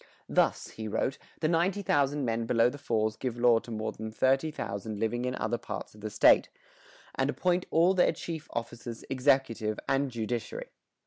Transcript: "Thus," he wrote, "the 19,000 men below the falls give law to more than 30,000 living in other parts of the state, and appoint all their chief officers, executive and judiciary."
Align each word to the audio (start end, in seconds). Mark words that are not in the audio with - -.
"Thus," 0.27 0.69
he 0.69 0.87
wrote, 0.87 1.19
"the 1.41 1.47
19,000 1.47 2.25
men 2.25 2.47
below 2.47 2.71
the 2.71 2.79
falls 2.79 3.15
give 3.15 3.37
law 3.37 3.59
to 3.59 3.69
more 3.69 3.91
than 3.91 4.11
30,000 4.11 4.99
living 4.99 5.25
in 5.25 5.35
other 5.35 5.59
parts 5.59 5.93
of 5.93 6.01
the 6.01 6.09
state, 6.09 6.49
and 7.13 7.29
appoint 7.29 7.67
all 7.69 7.93
their 7.93 8.11
chief 8.11 8.47
officers, 8.51 9.05
executive 9.11 9.79
and 9.87 10.09
judiciary." 10.09 10.69